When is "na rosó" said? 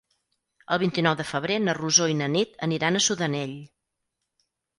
1.65-2.07